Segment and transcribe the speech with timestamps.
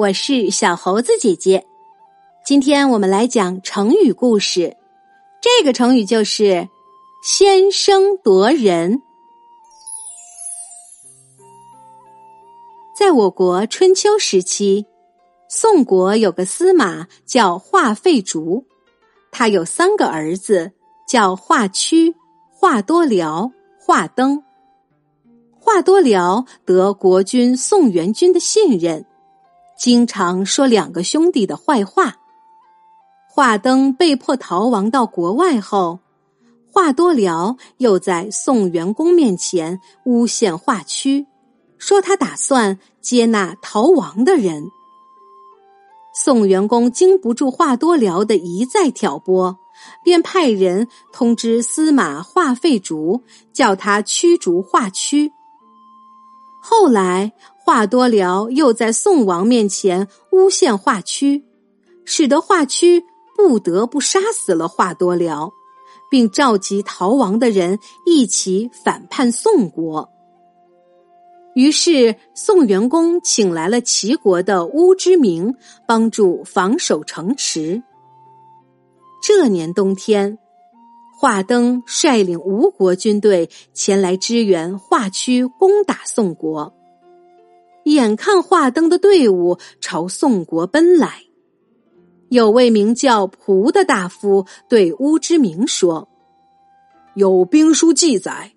[0.00, 1.66] 我是小猴子姐姐。
[2.42, 4.78] 今天我们来讲成语故事，
[5.42, 6.70] 这个成语就是
[7.22, 9.02] “先声夺人”。
[12.96, 14.86] 在我国春秋时期，
[15.50, 18.64] 宋国有个司马叫华费竹，
[19.30, 20.72] 他有三个儿子，
[21.06, 22.14] 叫华屈、
[22.50, 24.42] 华多辽、华登。
[25.58, 29.04] 华多辽得国君宋元君的信任，
[29.80, 32.18] 经常说两个兄弟的坏话。
[33.26, 36.00] 华登被迫逃亡到国外后，
[36.70, 41.26] 华多辽又在宋元公面前诬陷华区，
[41.78, 44.64] 说他打算接纳逃亡的人。
[46.14, 49.58] 宋元公经不住华多辽的一再挑拨，
[50.04, 53.22] 便派人通知司马华费竹，
[53.54, 55.32] 叫他驱逐华区。
[56.60, 57.32] 后来，
[57.72, 61.44] 华多辽又在宋王面前诬陷华区，
[62.04, 63.04] 使得华区
[63.36, 65.52] 不得不杀死了华多辽，
[66.10, 70.10] 并召集逃亡的人一起反叛宋国。
[71.54, 75.54] 于是，宋元公请来了齐国的乌之明
[75.86, 77.80] 帮助防守城池。
[79.22, 80.36] 这年冬天。
[81.16, 86.74] 华登率领吴国军队前来支援华区攻打宋国。
[87.84, 91.24] 眼看华灯的队伍朝宋国奔来，
[92.28, 96.08] 有位名叫蒲的大夫对乌之明说
[97.14, 98.52] ：“有兵书记载，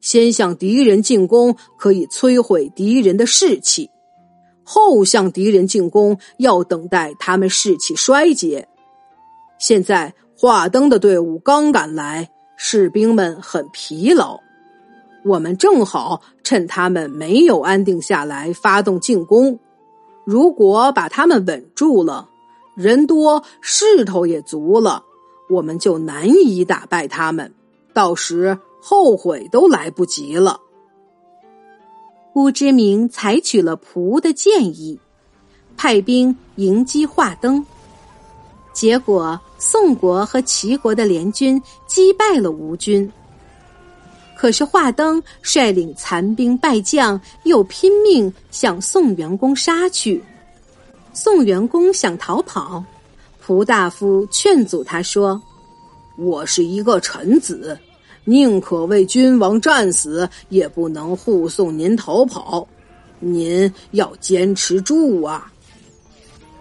[0.00, 3.90] 先向敌人进攻可以摧毁敌人的士气，
[4.62, 8.68] 后向敌人进攻要等待他们士气衰竭。
[9.58, 14.40] 现在。”华灯的队伍刚赶来，士兵们很疲劳。
[15.24, 19.58] 我们正好趁他们没有安定下来发动进攻。
[20.24, 22.28] 如果把他们稳住了，
[22.74, 25.02] 人多势头也足了，
[25.48, 27.52] 我们就难以打败他们，
[27.92, 30.60] 到时后悔都来不及了。
[32.34, 34.98] 乌之明采取了仆的建议，
[35.76, 37.64] 派兵迎击华灯。
[38.72, 43.10] 结果，宋国和齐国的联军击败了吴军。
[44.44, 50.22] 可是华灯率领残兵败将，又拼命向宋元公杀去。
[51.14, 52.84] 宋元公想逃跑，
[53.40, 55.40] 蒲大夫劝阻他说
[56.18, 57.78] ：“我是一个臣子，
[58.24, 62.68] 宁可为君王战死，也不能护送您逃跑。
[63.20, 65.50] 您要坚持住啊！”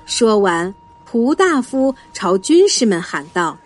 [0.08, 0.74] 说完。
[1.06, 3.58] 蒲大夫朝军士们喊道：“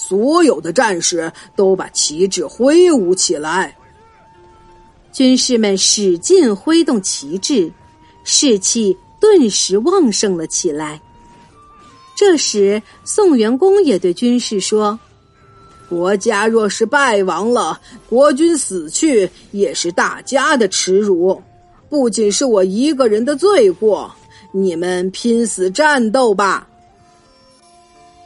[0.00, 3.76] 所有的战士都把旗帜挥舞起来。”
[5.12, 7.70] 军士们使劲挥动旗帜，
[8.24, 11.00] 士气顿时旺盛了起来。
[12.16, 14.98] 这时，宋元公也对军士说
[15.88, 21.42] ：“国家若是败亡了，国君死去也是大家的耻辱，
[21.88, 24.10] 不仅是我一个人的罪过。”
[24.52, 26.66] 你们拼死战斗吧！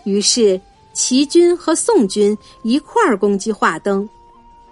[0.04, 0.58] 于是
[0.94, 4.09] 齐军和宋军一块儿攻击华登，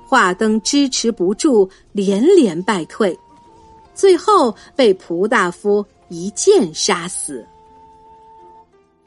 [0.07, 3.19] 华登支持不住，连连败退，
[3.95, 7.45] 最后被蒲大夫一剑杀死。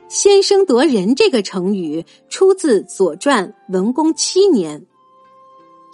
[0.07, 4.85] 先声夺人这个成语出自《左传》文公七年，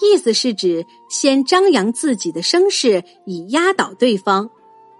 [0.02, 4.50] 意思是指先张扬自己的声势以压倒对方。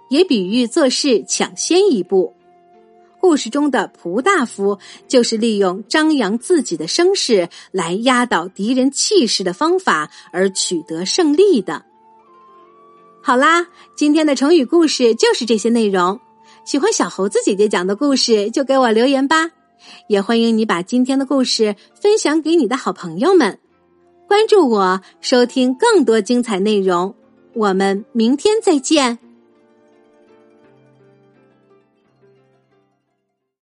[0.08, 2.34] 也比喻做事抢先一步。
[3.22, 11.84] 故事中的蒲大夫就是利用张扬自己的声势来压倒敌人气势的方法而取得胜利的。
[13.22, 16.18] 好啦，今天的成语故事就是这些内容。
[16.64, 19.52] 喜欢小猴子姐姐讲的故事，就给我留言吧。
[20.08, 23.60] 也欢迎你把今天的故事分享给你的好朋友们。
[24.26, 27.14] 关注我，收听更多精彩内容。
[27.54, 29.20] 我们明天再见。